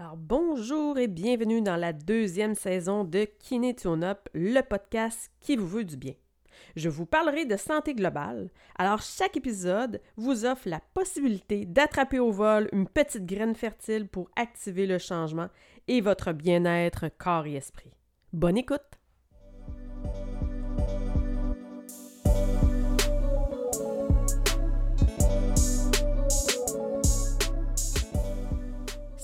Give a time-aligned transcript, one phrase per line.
[0.00, 5.68] Alors bonjour et bienvenue dans la deuxième saison de Kiné Up, le podcast qui vous
[5.68, 6.14] veut du bien.
[6.74, 8.48] Je vous parlerai de santé globale.
[8.78, 14.30] Alors chaque épisode vous offre la possibilité d'attraper au vol une petite graine fertile pour
[14.36, 15.48] activer le changement
[15.86, 17.92] et votre bien-être corps et esprit.
[18.32, 18.99] Bonne écoute!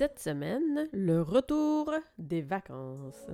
[0.00, 3.26] Cette semaine, le retour des vacances.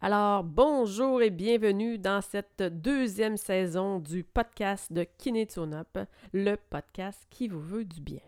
[0.00, 5.06] Alors, bonjour et bienvenue dans cette deuxième saison du podcast de
[5.74, 5.98] Up,
[6.32, 8.20] le podcast qui vous veut du bien.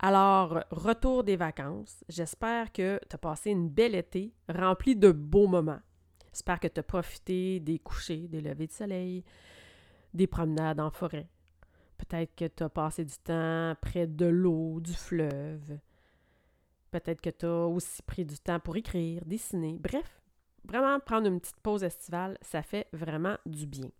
[0.00, 2.04] Alors, retour des vacances.
[2.08, 5.80] J'espère que tu as passé une belle été remplie de beaux moments.
[6.32, 9.24] J'espère que tu as profité des couchers, des levées de soleil,
[10.14, 11.28] des promenades en forêt.
[11.96, 15.78] Peut-être que tu as passé du temps près de l'eau, du fleuve.
[16.92, 19.80] Peut-être que tu as aussi pris du temps pour écrire, dessiner.
[19.80, 20.22] Bref,
[20.64, 23.90] vraiment prendre une petite pause estivale, ça fait vraiment du bien.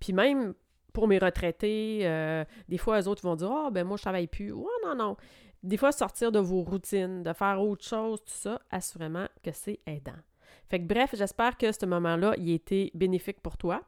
[0.00, 0.54] Puis même
[0.96, 4.02] pour mes retraités, euh, des fois, eux autres vont dire Ah, oh, ben moi, je
[4.02, 4.50] travaille plus.
[4.50, 5.18] Non, non.
[5.62, 9.78] Des fois, sortir de vos routines, de faire autre chose, tout ça, assurément que c'est
[9.84, 10.16] aidant.
[10.70, 13.82] Fait que bref, j'espère que ce moment-là, il a été bénéfique pour toi.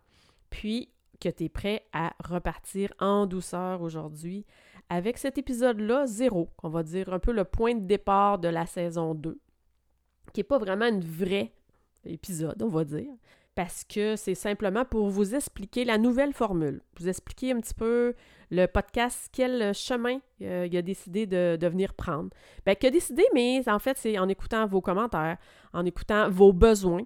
[0.50, 4.44] Puis que tu es prêt à repartir en douceur aujourd'hui
[4.90, 8.66] avec cet épisode-là, zéro, on va dire un peu le point de départ de la
[8.66, 9.40] saison 2,
[10.34, 11.54] qui n'est pas vraiment une vraie
[12.04, 13.12] épisode, on va dire,
[13.58, 18.14] parce que c'est simplement pour vous expliquer la nouvelle formule, vous expliquer un petit peu
[18.52, 22.30] le podcast, quel chemin euh, il a décidé de, venir prendre.
[22.64, 25.38] Bien, qu'il a décidé, mais en fait, c'est en écoutant vos commentaires,
[25.72, 27.02] en écoutant vos besoins,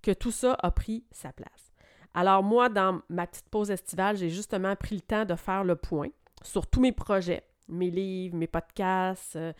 [0.00, 1.72] que tout ça a pris sa place.
[2.14, 5.74] Alors moi, dans ma petite pause estivale, j'ai justement pris le temps de faire le
[5.74, 6.10] point
[6.40, 9.52] sur tous mes projets, mes livres, mes podcasts, euh,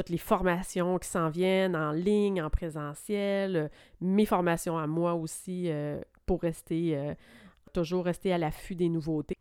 [0.00, 3.68] toutes les formations qui s'en viennent en ligne, en présentiel, euh,
[4.00, 7.14] mes formations à moi aussi euh, pour rester, euh,
[7.74, 9.36] toujours rester à l'affût des nouveautés.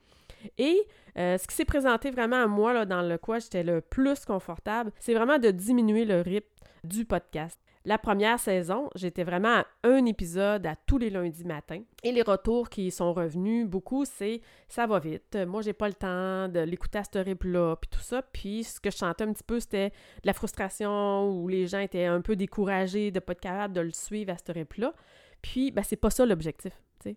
[0.57, 4.23] Et ce qui s'est présenté vraiment à moi, là, dans le quoi j'étais le plus
[4.23, 6.47] confortable, c'est vraiment de diminuer le rythme
[6.83, 7.59] du podcast.
[7.85, 11.81] La première saison, j'étais vraiment à un épisode à tous les lundis matins.
[12.03, 15.37] Et les retours qui sont revenus beaucoup, c'est ça va vite.
[15.47, 18.21] Moi, j'ai pas le temps de l'écouter à ce rythme-là, puis tout ça.
[18.21, 21.79] Puis ce que je sentais un petit peu, c'était de la frustration où les gens
[21.79, 24.93] étaient un peu découragés de pas être capables de le suivre à ce rythme-là.
[25.41, 26.73] Puis, ben, c'est pas ça l'objectif.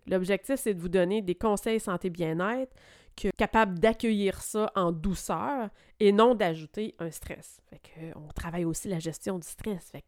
[0.06, 2.72] L'objectif, c'est de vous donner des conseils santé bien-être,
[3.16, 5.68] que capable d'accueillir ça en douceur
[6.00, 7.60] et non d'ajouter un stress.
[7.68, 9.90] Fait que on travaille aussi la gestion du stress.
[9.90, 10.02] Fait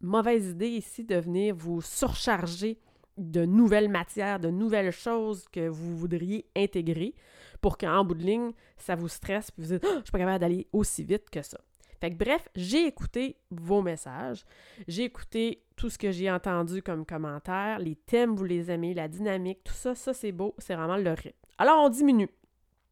[0.00, 2.78] mauvaise idée ici de venir vous surcharger
[3.18, 7.14] de nouvelles matières, de nouvelles choses que vous voudriez intégrer
[7.60, 10.18] pour qu'en bout de ligne, ça vous stresse puis vous dites oh, je suis pas
[10.18, 11.58] capable d'aller aussi vite que ça.
[12.00, 14.46] Fait bref, j'ai écouté vos messages,
[14.88, 19.06] j'ai écouté tout ce que j'ai entendu comme commentaires, les thèmes, vous les aimez, la
[19.06, 21.36] dynamique, tout ça, ça c'est beau, c'est vraiment le rythme.
[21.58, 22.30] Alors on diminue.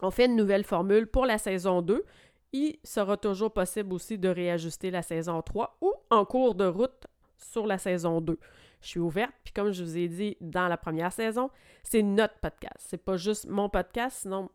[0.01, 2.05] On fait une nouvelle formule pour la saison 2
[2.53, 7.07] il sera toujours possible aussi de réajuster la saison 3 ou en cours de route
[7.37, 8.39] sur la saison 2.
[8.81, 11.51] Je suis ouverte, puis comme je vous ai dit dans la première saison,
[11.83, 12.77] c'est notre podcast.
[12.79, 14.51] C'est pas juste mon podcast, sinon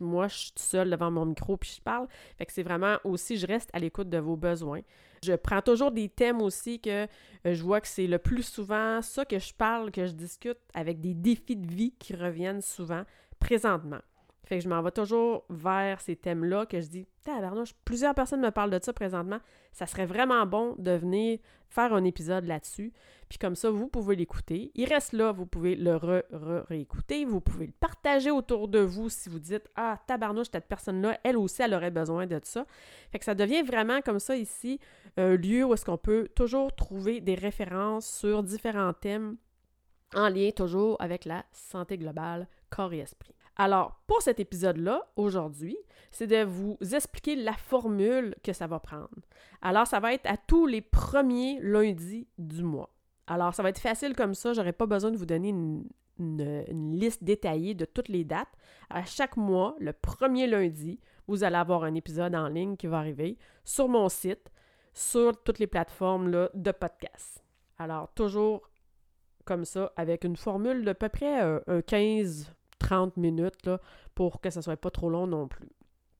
[0.00, 2.06] moi, je suis seule devant mon micro puis je parle.
[2.38, 4.80] Fait que c'est vraiment aussi, je reste à l'écoute de vos besoins.
[5.24, 7.04] Je prends toujours des thèmes aussi que
[7.46, 10.58] euh, je vois que c'est le plus souvent ça que je parle, que je discute
[10.74, 13.04] avec des défis de vie qui reviennent souvent
[13.38, 14.00] présentement.
[14.44, 17.06] Fait que je m'en vais toujours vers ces thèmes-là que je dis,
[17.84, 19.38] plusieurs personnes me parlent de ça présentement.
[19.72, 21.38] Ça serait vraiment bon de venir
[21.68, 22.92] faire un épisode là-dessus.
[23.28, 24.70] Puis comme ça, vous pouvez l'écouter.
[24.74, 25.96] Il reste là, vous pouvez le
[26.68, 27.24] réécouter.
[27.24, 31.36] Vous pouvez le partager autour de vous si vous dites Ah, tabarnouche, cette personne-là, elle
[31.36, 32.66] aussi, elle aurait besoin de ça.
[33.10, 34.78] Fait que ça devient vraiment comme ça ici
[35.16, 39.36] un lieu où est-ce qu'on peut toujours trouver des références sur différents thèmes
[40.14, 43.34] en lien toujours avec la santé globale, corps et esprit.
[43.56, 45.76] Alors, pour cet épisode-là, aujourd'hui,
[46.10, 49.08] c'est de vous expliquer la formule que ça va prendre.
[49.62, 52.90] Alors, ça va être à tous les premiers lundis du mois.
[53.26, 57.24] Alors, ça va être facile comme ça, j'aurai pas besoin de vous donner une, liste
[57.24, 58.52] détaillée de toutes les dates.
[58.90, 62.98] À chaque mois, le premier lundi, vous allez avoir un épisode en ligne qui va
[62.98, 64.50] arriver sur mon site,
[64.92, 67.42] sur toutes les plateformes de podcast.
[67.78, 68.70] Alors, toujours
[69.44, 72.52] comme ça, avec une formule de peu près euh, un 15
[72.86, 73.80] 30 minutes là,
[74.14, 75.70] pour que ça soit pas trop long non plus.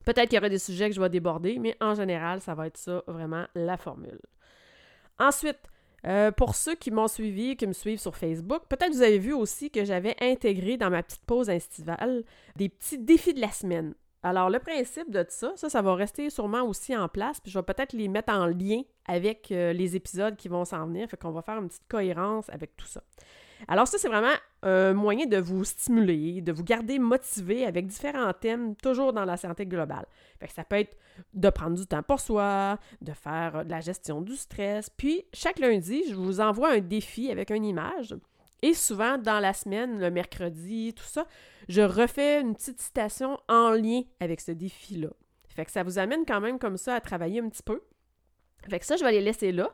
[0.05, 2.67] Peut-être qu'il y aura des sujets que je vais déborder, mais en général, ça va
[2.67, 4.21] être ça vraiment la formule.
[5.19, 5.61] Ensuite,
[6.07, 9.33] Euh, pour ceux qui m'ont suivi, qui me suivent sur Facebook, peut-être vous avez vu
[9.33, 12.25] aussi que j'avais intégré dans ma petite pause estivale
[12.57, 13.95] des petits défis de la semaine.
[14.23, 17.59] Alors, le principe de ça, ça, ça va rester sûrement aussi en place, puis je
[17.59, 21.17] vais peut-être les mettre en lien avec euh, les épisodes qui vont s'en venir, fait
[21.17, 23.03] qu'on va faire une petite cohérence avec tout ça.
[23.69, 28.33] Alors ça, c'est vraiment un moyen de vous stimuler, de vous garder motivé avec différents
[28.33, 30.07] thèmes, toujours dans la santé globale.
[30.41, 30.97] Fait que ça peut être
[31.33, 34.91] de prendre du temps pour soi, de faire euh, de la gestion du stress.
[34.91, 38.15] Puis, chaque lundi, je vous envoie un défi avec une image.
[38.63, 41.27] Et souvent, dans la semaine, le mercredi, tout ça,
[41.69, 45.11] je refais une petite citation en lien avec ce défi-là.
[45.49, 47.83] Fait que ça vous amène quand même comme ça à travailler un petit peu.
[48.69, 49.71] Fait que ça, je vais les laisser là.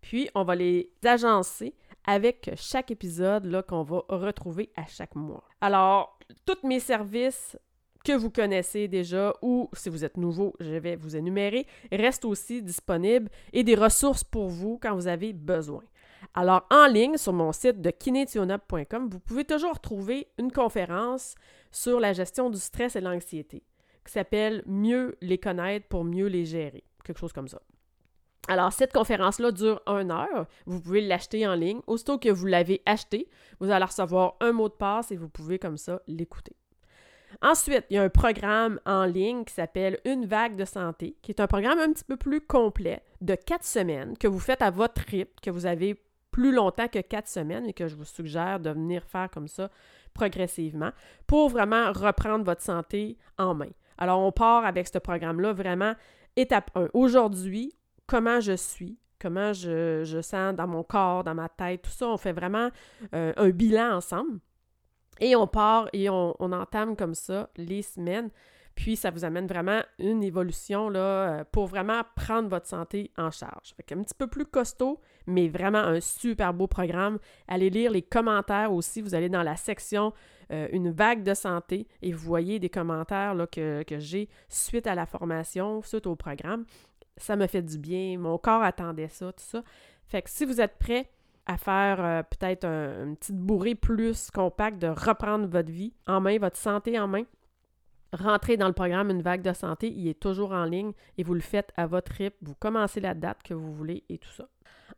[0.00, 1.74] Puis, on va les agencer
[2.06, 5.44] avec chaque épisode qu'on va retrouver à chaque mois.
[5.60, 7.56] Alors, tous mes services
[8.04, 12.62] que vous connaissez déjà ou si vous êtes nouveau, je vais vous énumérer, restent aussi
[12.62, 15.82] disponibles et des ressources pour vous quand vous avez besoin.
[16.34, 21.34] Alors, en ligne, sur mon site de kinetionup.com, vous pouvez toujours trouver une conférence
[21.70, 23.62] sur la gestion du stress et l'anxiété
[24.04, 26.84] qui s'appelle Mieux les connaître pour mieux les gérer.
[27.04, 27.60] Quelque chose comme ça.
[28.48, 30.46] Alors, cette conférence-là dure une heure.
[30.66, 31.80] Vous pouvez l'acheter en ligne.
[31.86, 33.28] Aussitôt que vous l'avez acheté,
[33.60, 36.56] vous allez recevoir un mot de passe et vous pouvez comme ça l'écouter.
[37.40, 41.30] Ensuite, il y a un programme en ligne qui s'appelle Une vague de santé, qui
[41.30, 44.70] est un programme un petit peu plus complet de quatre semaines que vous faites à
[44.70, 48.58] votre rythme, que vous avez plus longtemps que quatre semaines et que je vous suggère
[48.58, 49.70] de venir faire comme ça
[50.14, 50.90] progressivement
[51.26, 53.70] pour vraiment reprendre votre santé en main.
[53.98, 55.94] Alors, on part avec ce programme-là vraiment
[56.36, 56.88] étape 1.
[56.94, 57.74] Aujourd'hui,
[58.12, 62.08] comment je suis, comment je, sens dans mon corps, dans ma tête, tout ça.
[62.08, 62.68] On fait vraiment
[63.14, 64.38] euh, un bilan ensemble.
[65.18, 68.28] Et on part et on, entame comme ça les semaines.
[68.74, 73.30] Puis ça vous amène vraiment une évolution là, euh, pour vraiment prendre votre santé en
[73.30, 73.74] charge.
[73.90, 77.18] Un petit peu plus costaud, mais vraiment un super beau programme.
[77.48, 79.00] Allez lire les commentaires aussi.
[79.00, 80.12] Vous allez dans la section
[80.52, 85.06] euh, Une vague de santé et vous voyez des commentaires que j'ai suite à la
[85.06, 86.66] formation, suite au programme
[87.16, 89.62] ça me fait du bien, mon corps attendait ça, tout ça.
[90.06, 91.08] Fait que si vous êtes prêt
[91.46, 96.20] à faire euh, peut-être un, une petite bourrée plus compacte de reprendre votre vie en
[96.20, 97.24] main, votre santé en main,
[98.12, 101.34] rentrez dans le programme Une vague de santé, il est toujours en ligne et vous
[101.34, 104.48] le faites à votre rythme, vous commencez la date que vous voulez et tout ça.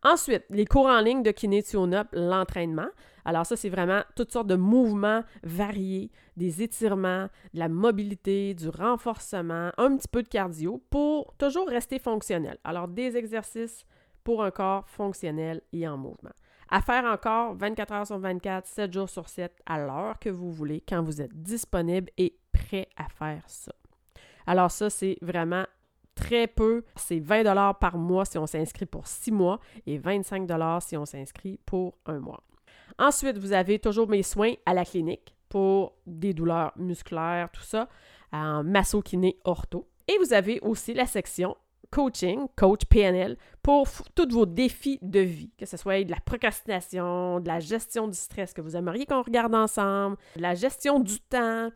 [0.02, 2.88] Ensuite, les cours en ligne de Kinetionup, l'entraînement.
[3.24, 8.68] Alors ça, c'est vraiment toutes sortes de mouvements variés, des étirements, de la mobilité, du
[8.68, 12.58] renforcement, un petit peu de cardio pour toujours rester fonctionnel.
[12.64, 13.86] Alors des exercices
[14.24, 16.32] pour un corps fonctionnel et en mouvement.
[16.70, 20.50] À faire encore 24 heures sur 24, 7 jours sur 7, à l'heure que vous
[20.50, 23.72] voulez, quand vous êtes disponible et prêt à faire ça.
[24.46, 25.64] Alors ça, c'est vraiment
[26.14, 26.84] très peu.
[26.96, 30.48] C'est 20 par mois si on s'inscrit pour 6 mois et 25
[30.80, 32.42] si on s'inscrit pour un mois.
[32.98, 37.88] Ensuite, vous avez toujours mes soins à la clinique pour des douleurs musculaires, tout ça,
[38.32, 39.88] en masso-kiné ortho.
[40.08, 41.56] Et vous avez aussi la section
[41.90, 47.38] coaching, coach PNL, pour tous vos défis de vie, que ce soit de la procrastination,
[47.38, 51.20] de la gestion du stress que vous aimeriez qu'on regarde ensemble, de la gestion du
[51.20, 51.70] temps,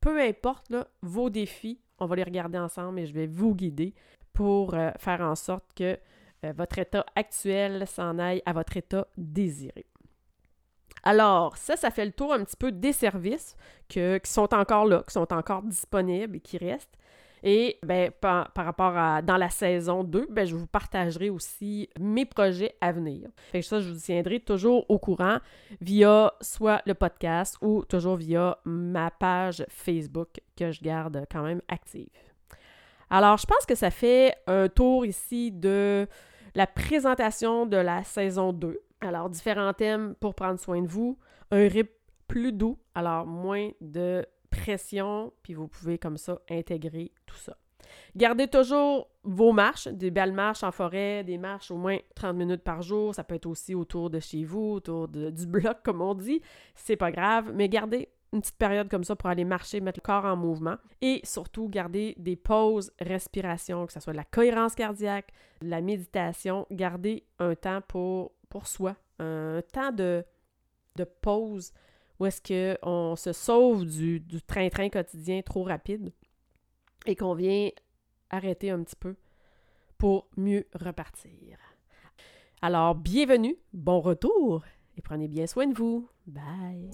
[0.00, 3.94] peu importe vos défis, on va les regarder ensemble et je vais vous guider
[4.32, 5.98] pour euh, faire en sorte que
[6.44, 9.86] euh, votre état actuel s'en aille à votre état désiré.
[11.02, 13.56] Alors, ça, ça fait le tour un petit peu des services
[13.88, 16.96] qui sont encore là, qui sont encore disponibles et qui restent.
[17.42, 22.26] Et ben, par, rapport à dans la saison 2, ben, je vous partagerai aussi mes
[22.26, 23.28] projets à venir.
[23.62, 25.38] Ça, je vous tiendrai toujours au courant
[25.80, 31.62] via soit le podcast ou toujours via ma page Facebook que je garde quand même
[31.68, 32.08] active.
[33.08, 36.06] Alors, je pense que ça fait un tour ici de
[36.54, 38.78] la présentation de la saison 2.
[39.00, 41.18] Alors, différents thèmes pour prendre soin de vous,
[41.50, 41.90] un rythme
[42.28, 47.56] plus doux, alors moins de pression, puis vous pouvez comme ça intégrer tout ça.
[48.16, 52.62] Gardez toujours vos marches, des belles marches en forêt, des marches au moins 30 minutes
[52.62, 53.14] par jour.
[53.14, 56.40] Ça peut être aussi autour de chez vous, autour du bloc, comme on dit.
[56.74, 60.06] C'est pas grave, mais gardez une petite période comme ça pour aller marcher, mettre le
[60.06, 64.76] corps en mouvement et surtout garder des pauses respiration, que ce soit de la cohérence
[64.76, 66.66] cardiaque, de la méditation.
[66.70, 68.32] Gardez un temps pour,
[68.64, 70.24] soi, un temps de
[71.22, 71.72] pause
[72.20, 76.12] où est-ce qu'on se sauve du, train-train quotidien trop rapide
[77.06, 77.70] et qu'on vient
[78.28, 79.16] arrêter un petit peu
[79.96, 81.58] pour mieux repartir.
[82.62, 84.62] Alors, bienvenue, bon retour
[84.96, 86.08] et prenez bien soin de vous.
[86.26, 86.90] Bye!